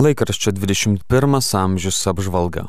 Laikraščio 0.00 0.54
21 0.56 1.56
amžius 1.60 1.98
apžvalga. 2.08 2.62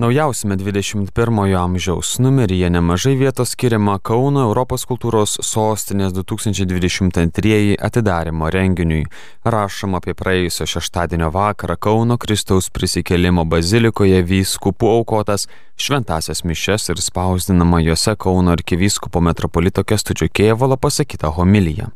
Naujausiame 0.00 0.56
21-ojo 0.56 1.58
amžiaus 1.60 2.14
numeryje 2.18 2.70
nemažai 2.70 3.12
vietos 3.20 3.50
skiriama 3.52 3.98
Kauno 3.98 4.46
Europos 4.46 4.86
kultūros 4.88 5.34
sostinės 5.44 6.14
2022 6.16 7.74
atidarimo 7.88 8.48
renginiui. 8.54 9.02
Rašoma 9.44 10.00
apie 10.00 10.14
praėjusio 10.16 10.68
šeštadienio 10.72 11.28
vakarą 11.34 11.76
Kauno 11.76 12.16
Kristaus 12.16 12.70
prisikėlimo 12.72 13.44
bazilikoje 13.44 14.22
vyskupų 14.32 14.94
aukotas 14.94 15.44
šventasias 15.76 16.40
mišes 16.40 16.88
ir 16.94 17.04
spausdinama 17.04 17.82
juose 17.84 18.16
Kauno 18.16 18.56
arkivyskupo 18.56 19.20
metropolito 19.20 19.84
Kestučio 19.84 20.32
Kėvalo 20.32 20.80
pasakyta 20.80 21.34
homilyje. 21.36 21.92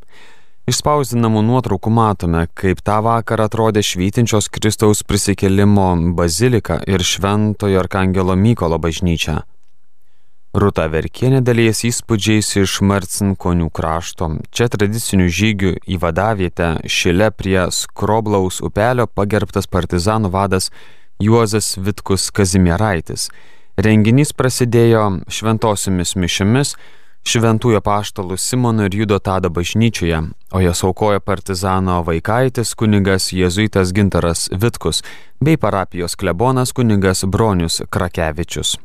Iš 0.73 0.79
spausdinamų 0.80 1.43
nuotraukų 1.45 1.91
matome, 1.93 2.46
kaip 2.57 2.79
tą 2.80 2.95
vakarą 3.04 3.45
atrodė 3.45 3.82
švytinčios 3.84 4.46
Kristaus 4.48 5.02
prisikėlimo 5.04 6.14
bazilika 6.17 6.79
ir 6.89 7.03
Šventojo 7.04 7.82
Arkangelo 7.82 8.32
Mykolo 8.40 8.79
bažnyčia. 8.80 9.43
Rūta 10.57 10.86
Verkienė 10.94 11.43
dalyjas 11.44 11.82
įspūdžiais 11.90 12.49
iš 12.63 12.79
Marcinkonių 12.89 13.68
krašto. 13.68 14.30
Čia 14.49 14.71
tradicinių 14.72 15.29
žygių 15.40 15.75
į 15.93 16.00
vadavietę 16.07 16.71
šile 16.89 17.29
prie 17.36 17.66
Skroblaus 17.68 18.63
upelio 18.64 19.04
pagerbtas 19.13 19.68
partizanų 19.68 20.32
vadas 20.32 20.71
Juozas 21.21 21.75
Vitkus 21.77 22.30
Kazimieraitis. 22.32 23.29
Renginys 23.77 24.32
prasidėjo 24.32 25.04
šventosiomis 25.29 26.16
mišimis, 26.16 26.77
šventųjų 27.29 27.81
paštalų 27.85 28.36
Simono 28.39 28.86
ir 28.89 28.96
Judo 28.96 29.18
Tado 29.22 29.50
bažnyčioje, 29.50 30.18
o 30.53 30.63
jas 30.63 30.82
aukoja 30.85 31.21
partizano 31.22 32.00
vaikaitis 32.06 32.75
kunigas 32.75 33.30
Jėzuitas 33.33 33.92
Gintaras 33.94 34.48
Vitkus 34.50 35.03
bei 35.41 35.56
parapijos 35.56 36.16
klebonas 36.19 36.75
kunigas 36.75 37.25
Bronius 37.25 37.82
Krakevičius. 37.91 38.77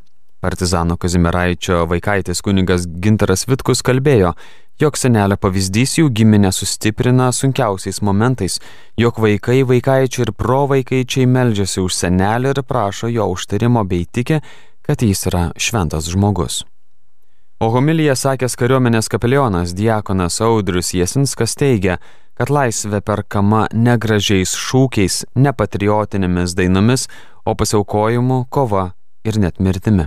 Partizano 0.41 0.97
Kazimiraičio 0.97 1.87
vaikaitis 1.89 2.43
kunigas 2.45 2.85
Gintaras 2.85 3.47
Vitkus 3.49 3.81
kalbėjo, 3.81 4.35
jog 4.77 4.97
senelio 5.01 5.39
pavyzdys 5.41 5.97
jų 5.97 6.11
giminę 6.13 6.53
sustiprina 6.53 7.31
sunkiausiais 7.33 8.03
momentais, 8.05 8.59
jog 9.01 9.17
vaikai, 9.17 9.63
vaikaičiai 9.65 10.27
ir 10.27 10.33
provaikaičiai 10.37 11.25
meldžiasi 11.25 11.81
už 11.81 12.01
senelį 12.03 12.53
ir 12.53 12.63
prašo 12.69 13.09
jo 13.09 13.31
užtarimo 13.33 13.81
bei 13.89 14.05
tikė, 14.05 14.43
kad 14.85 15.01
jis 15.01 15.25
yra 15.31 15.47
šventas 15.57 16.13
žmogus. 16.13 16.61
O 17.57 17.71
homilyje 17.73 18.13
sakęs 18.13 18.53
kariuomenės 18.53 19.07
kapelionas 19.09 19.71
Diekonas 19.73 20.35
Audrius 20.45 20.91
Jesinskas 20.93 21.55
teigia, 21.57 21.95
kad 22.37 22.51
laisvė 22.53 22.99
perkama 23.01 23.63
negražiais 23.73 24.53
šūkiais, 24.53 25.23
nepatriotinėmis 25.33 26.53
dainomis, 26.53 27.07
o 27.49 27.55
pasiaukojimu, 27.57 28.43
kova 28.53 28.91
ir 29.25 29.41
net 29.41 29.57
mirtimi. 29.57 30.05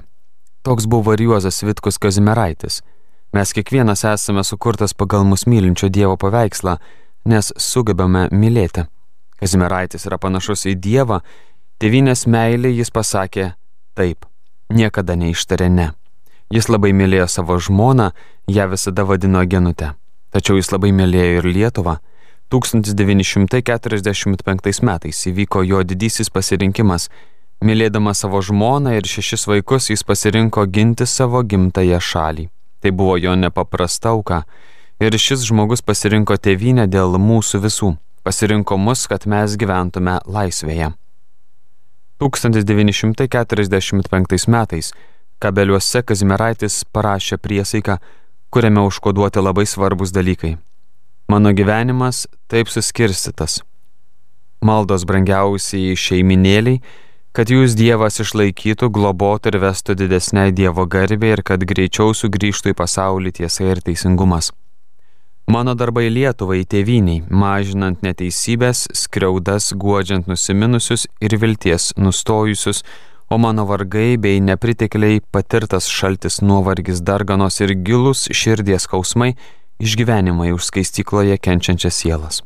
Toks 0.62 0.86
buvo 0.86 1.16
ir 1.18 1.26
Juozas 1.26 1.58
Vitkus 1.66 1.98
Kazimeraitis. 1.98 2.84
Mes 3.34 3.54
kiekvienas 3.56 4.06
esame 4.06 4.46
sukurtas 4.46 4.94
pagal 4.94 5.26
mus 5.26 5.48
mylinčio 5.50 5.90
Dievo 5.90 6.14
paveikslą, 6.22 6.78
nes 7.26 7.50
sugebame 7.58 8.28
mylėti. 8.30 8.86
Kazimeraitis 9.42 10.06
yra 10.06 10.22
panašus 10.22 10.68
į 10.70 10.78
Dievą, 10.78 11.24
tėvynės 11.82 12.28
meilį 12.30 12.76
jis 12.78 12.94
pasakė 12.94 13.54
taip, 13.98 14.22
niekada 14.70 15.18
neištarė 15.18 15.66
ne. 15.66 15.94
Jis 16.50 16.66
labai 16.66 16.90
mylėjo 16.90 17.28
savo 17.30 17.54
žmoną, 17.62 18.10
ją 18.50 18.64
visada 18.72 19.04
vadino 19.06 19.38
genute. 19.46 19.94
Tačiau 20.34 20.58
jis 20.58 20.74
labai 20.74 20.90
mylėjo 20.90 21.38
ir 21.38 21.46
Lietuvą. 21.46 22.02
1945 22.50 24.82
metais 24.82 25.14
įvyko 25.30 25.62
jo 25.62 25.78
didysis 25.86 26.26
pasirinkimas. 26.34 27.06
Mylėdamas 27.62 28.18
savo 28.24 28.40
žmoną 28.42 28.98
ir 28.98 29.06
šešis 29.06 29.46
vaikus 29.46 29.92
jis 29.92 30.02
pasirinko 30.02 30.66
ginti 30.66 31.06
savo 31.06 31.38
gimtają 31.46 32.02
šalį. 32.02 32.50
Tai 32.82 32.90
buvo 32.90 33.14
jo 33.20 33.34
nepaprasta 33.38 34.08
auka. 34.10 34.42
Ir 34.98 35.14
šis 35.14 35.46
žmogus 35.46 35.86
pasirinko 35.86 36.34
tėvynę 36.34 36.90
dėl 36.90 37.14
mūsų 37.14 37.62
visų. 37.62 37.94
Pasirinko 38.26 38.74
mus, 38.76 39.06
kad 39.06 39.22
mes 39.30 39.54
gyventume 39.54 40.18
laisvėje. 40.26 40.98
1945 42.18 44.50
metais 44.50 44.90
Kabeliuose 45.40 46.02
Kazimeraitis 46.04 46.82
parašė 46.92 47.38
priesaiką, 47.40 47.96
kuriame 48.52 48.82
užkoduoti 48.84 49.40
labai 49.40 49.64
svarbus 49.66 50.12
dalykai. 50.12 50.58
Mano 51.32 51.52
gyvenimas 51.56 52.26
taip 52.50 52.68
suskirstytas. 52.68 53.60
Maldos 54.60 55.06
brangiausiai 55.08 55.96
šeiminėliai, 55.96 56.82
kad 57.32 57.48
jūs 57.48 57.76
Dievas 57.78 58.20
išlaikytų, 58.20 58.90
globotų 58.92 59.54
ir 59.54 59.60
vestų 59.62 59.96
didesniai 60.02 60.52
Dievo 60.52 60.84
garbė 60.84 61.32
ir 61.38 61.42
kad 61.46 61.64
greičiau 61.64 62.12
sugrįžtų 62.12 62.74
į 62.74 62.78
pasaulį 62.82 63.32
tiesa 63.40 63.70
ir 63.70 63.80
teisingumas. 63.86 64.50
Mano 65.50 65.72
darbai 65.74 66.10
Lietuvai 66.12 66.60
tėviniai, 66.68 67.24
mažinant 67.26 68.04
neteisybės, 68.04 68.84
skriaudas, 68.94 69.72
guodžiant 69.72 70.28
nusiminusius 70.28 71.08
ir 71.24 71.34
vilties 71.40 71.94
nustojusius, 71.96 72.84
o 73.30 73.38
mano 73.38 73.64
vargai 73.66 74.16
bei 74.18 74.40
nepritekliai 74.42 75.20
patirtas 75.32 75.86
šaltis 75.86 76.40
nuovargis 76.42 77.00
darganos 77.06 77.60
ir 77.60 77.74
gilus 77.86 78.26
širdies 78.34 78.88
skausmai 78.88 79.36
išgyvenimai 79.80 80.50
už 80.52 80.66
skaistykloje 80.70 81.38
kenčiančias 81.38 81.94
sielas. 81.94 82.42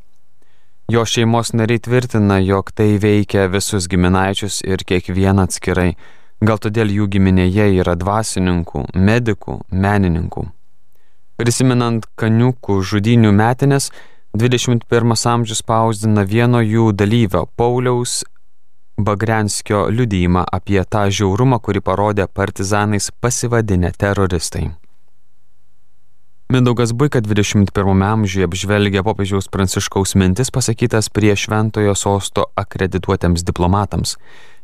Jo 0.92 1.06
šeimos 1.08 1.54
nariai 1.56 1.80
tvirtina, 1.80 2.36
jog 2.44 2.68
tai 2.76 2.98
veikia 3.00 3.46
visus 3.48 3.88
giminaičius 3.88 4.60
ir 4.68 4.84
kiekvieną 4.84 5.46
atskirai, 5.48 5.94
gal 6.44 6.60
todėl 6.60 6.92
jų 6.92 7.08
giminėje 7.16 7.70
yra 7.80 7.96
dvasininkų, 7.96 8.84
medikų, 8.92 9.62
menininkų. 9.72 10.44
Prisimenant 11.40 12.04
kaniukų 12.20 12.82
žudinių 12.84 13.32
metinės, 13.32 13.88
21 14.36 15.16
amžius 15.32 15.64
spausdina 15.64 16.26
vieno 16.28 16.60
jų 16.60 16.92
dalyvio 16.92 17.46
Pauliaus 17.56 18.20
Bagrenskio 18.98 19.88
liudyjimą 19.90 20.44
apie 20.52 20.78
tą 20.86 21.08
žiaurumą, 21.10 21.58
kurį 21.58 21.80
parodė 21.82 22.28
partizanais 22.30 23.10
pasivadinę 23.20 23.90
teroristai. 23.98 24.70
Mindaugas 26.52 26.92
Buika 26.92 27.18
21 27.20 28.02
amžiuje 28.06 28.44
apžvelgia 28.46 29.02
popiežiaus 29.02 29.48
pranciškaus 29.48 30.14
mintis 30.14 30.52
pasakytas 30.54 31.08
prie 31.10 31.34
šventojo 31.34 31.94
sosto 31.98 32.44
akredituotiems 32.54 33.42
diplomatams. 33.42 34.14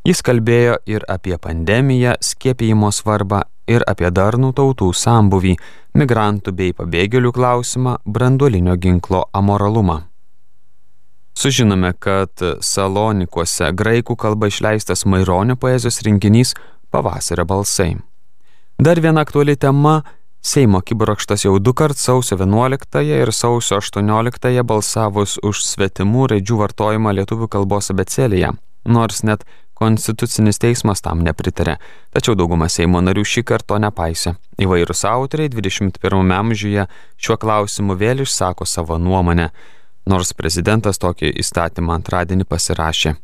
Jis 0.06 0.22
kalbėjo 0.22 0.76
ir 0.86 1.02
apie 1.08 1.34
pandemiją, 1.36 2.14
skiepijimo 2.20 2.92
svarbą, 2.94 3.42
ir 3.66 3.82
apie 3.88 4.10
darnų 4.14 4.52
tautų 4.56 4.92
sambuvį, 4.94 5.56
migrantų 5.98 6.54
bei 6.54 6.76
pabėgėlių 6.76 7.34
klausimą, 7.34 7.98
branduolinio 8.06 8.76
ginklo 8.76 9.24
amoralumą. 9.32 10.09
Sužinome, 11.40 11.94
kad 11.96 12.42
Salonikuose 12.60 13.70
graikų 13.72 14.12
kalba 14.20 14.50
išleistas 14.50 15.06
Maironio 15.08 15.54
poezijos 15.56 16.02
rinkinys 16.04 16.52
Pavasario 16.92 17.46
balsai. 17.48 17.94
Dar 18.76 19.00
viena 19.00 19.24
aktuali 19.24 19.56
tema 19.56 20.02
Seimo 20.44 20.82
kibrokštas 20.84 21.46
jau 21.46 21.54
du 21.58 21.72
kart 21.76 21.96
sausio 21.96 22.36
11 22.36 23.00
ir 23.04 23.32
sausio 23.32 23.80
18 23.80 24.62
balsavus 24.68 25.38
už 25.40 25.64
svetimų 25.64 26.28
raidžių 26.34 26.60
vartojimą 26.60 27.16
lietuvių 27.22 27.48
kalbos 27.56 27.88
abecelėje, 27.92 28.52
nors 28.84 29.24
net 29.24 29.48
Konstitucinis 29.80 30.60
teismas 30.60 31.00
tam 31.00 31.24
nepritarė, 31.24 31.78
tačiau 32.12 32.36
dauguma 32.36 32.68
Seimo 32.68 33.00
narių 33.00 33.24
šį 33.24 33.48
kartą 33.48 33.80
nepaisė. 33.80 34.36
Įvairūs 34.60 35.06
autoriai 35.08 35.48
21 35.48 36.32
amžiuje 36.36 36.88
šiuo 37.16 37.40
klausimu 37.40 37.96
vėl 37.96 38.26
išsako 38.28 38.68
savo 38.68 39.00
nuomonę 39.00 39.52
nors 40.10 40.34
prezidentas 40.36 41.00
tokį 41.02 41.32
įstatymą 41.42 41.96
antradienį 42.00 42.46
pasirašė. 42.50 43.16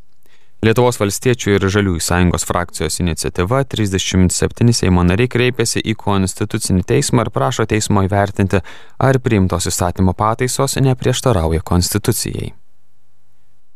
Lietuvos 0.65 0.97
valstiečių 0.97 1.51
ir 1.53 1.65
Žaliųjų 1.69 2.01
sąjungos 2.01 2.47
frakcijos 2.49 2.97
iniciatyva 3.03 3.61
37 3.69 4.73
Seimo 4.73 5.03
nariai 5.05 5.29
kreipėsi 5.29 5.83
į 5.85 5.93
Konstitucinį 6.01 6.87
teismą 6.89 7.27
ir 7.27 7.31
prašo 7.35 7.67
teismo 7.69 8.07
įvertinti, 8.07 8.63
ar 8.97 9.19
priimtos 9.21 9.69
įstatymo 9.69 10.17
pataisos 10.17 10.79
neprieštarauja 10.81 11.61
Konstitucijai. 11.61 12.55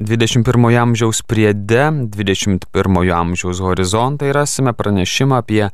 21 0.00 0.78
amžiaus 0.80 1.20
priede, 1.28 1.84
21 2.16 3.12
amžiaus 3.12 3.60
horizontai 3.60 4.32
rasime 4.32 4.72
pranešimą 4.72 5.36
apie 5.44 5.68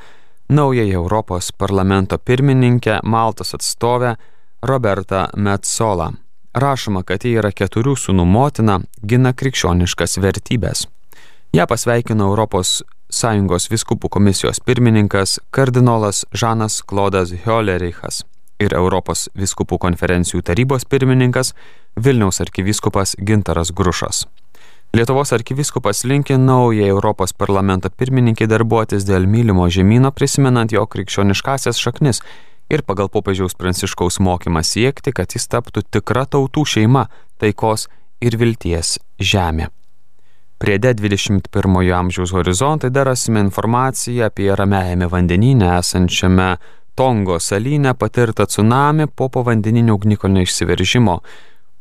naująją 0.50 0.98
Europos 0.98 1.52
parlamento 1.52 2.18
pirmininkę 2.18 2.98
Maltos 3.04 3.54
atstovę 3.54 4.16
Robertą 4.62 5.26
Metsolą. 5.36 6.25
Rašoma, 6.56 7.02
kad 7.04 7.20
ji 7.24 7.34
yra 7.36 7.50
keturių 7.52 7.92
sūnų 8.00 8.24
motina, 8.24 8.78
gina 9.04 9.34
krikščioniškas 9.36 10.16
vertybės. 10.24 10.86
Ja 11.52 11.66
pasveikino 11.68 12.30
Europos 12.30 12.78
Sąjungos 13.12 13.68
viskupų 13.68 14.08
komisijos 14.08 14.62
pirmininkas 14.64 15.36
kardinolas 15.52 16.24
Žanas 16.32 16.78
Klodas 16.80 17.34
Hiolerichas 17.44 18.22
ir 18.56 18.72
Europos 18.72 19.26
viskupų 19.36 19.76
konferencijų 19.84 20.40
tarybos 20.48 20.88
pirmininkas 20.88 21.52
Vilniaus 22.00 22.40
arkivyskupas 22.40 23.18
Gintaras 23.20 23.74
Grušas. 23.76 24.24
Lietuvos 24.96 25.34
arkiviskupas 25.36 26.06
linki 26.08 26.40
naujai 26.40 26.88
Europos 26.88 27.36
parlamento 27.36 27.92
pirmininkai 27.92 28.48
darbuotis 28.48 29.04
dėl 29.04 29.28
mylimo 29.28 29.68
žemynų, 29.68 30.14
prisimenant 30.16 30.72
jo 30.72 30.88
krikščioniškasias 30.88 31.76
šaknis 31.76 32.24
ir 32.70 32.82
pagal 32.82 33.08
popiežiaus 33.12 33.56
pranciškaus 33.58 34.20
mokymą 34.20 34.62
siekti, 34.66 35.12
kad 35.12 35.34
jis 35.34 35.48
taptų 35.52 35.84
tikra 35.90 36.26
tautų 36.30 36.66
šeima, 36.66 37.06
taikos 37.40 37.88
ir 38.20 38.38
vilties 38.40 38.96
žemė. 39.20 39.70
Priede 40.56 40.94
21 40.96 41.92
amžiaus 41.92 42.32
horizontai 42.32 42.88
dar 42.90 43.10
rasime 43.10 43.42
informaciją 43.44 44.30
apie 44.30 44.48
ramėjame 44.56 45.08
vandenyne 45.12 45.74
esančiame 45.76 46.54
Tongo 46.96 47.36
salyne 47.38 47.92
patirtą 47.92 48.46
tsunami 48.48 49.04
po 49.06 49.28
povandeninio 49.28 49.98
ugnikalnio 49.98 50.46
išsiveržimo, 50.46 51.18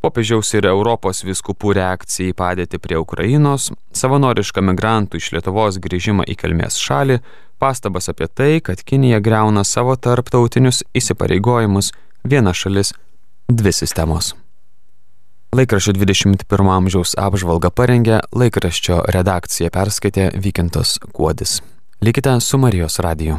popiežiaus 0.03 0.49
ir 0.57 0.67
Europos 0.67 1.23
viskupų 1.23 1.71
reakcija 1.77 2.33
į 2.33 2.35
padėtį 2.35 2.81
prie 2.83 2.99
Ukrainos, 2.99 3.69
savanorišką 3.95 4.65
migrantų 4.73 5.21
iš 5.21 5.31
Lietuvos 5.37 5.79
grįžimą 5.79 6.27
į 6.27 6.35
kilmės 6.41 6.81
šalį, 6.83 7.21
pastabas 7.59 8.09
apie 8.09 8.27
tai, 8.27 8.61
kad 8.61 8.83
Kinija 8.83 9.19
greuna 9.19 9.63
savo 9.63 9.95
tarptautinius 9.95 10.83
įsipareigojimus 10.95 11.91
viena 12.23 12.53
šalis, 12.53 12.93
dvi 13.47 13.73
sistemos. 13.73 14.33
Laikraščio 15.55 15.93
21 15.95 16.71
amžiaus 16.73 17.13
apžvalgą 17.15 17.71
parengė 17.71 18.19
laikraščio 18.35 19.05
redakcija 19.15 19.71
perskaitė 19.71 20.31
Vykintas 20.35 20.97
Kuodis. 21.15 21.61
Likite 22.03 22.33
su 22.43 22.59
Marijos 22.59 22.99
radiju. 22.99 23.37